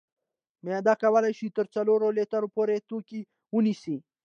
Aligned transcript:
معده 0.65 0.93
کولی 1.01 1.31
شي 1.39 1.47
تر 1.57 1.65
څلورو 1.75 2.07
لیترو 2.17 2.47
پورې 2.55 2.83
توکي 2.89 3.21
ونیسي. 3.55 3.97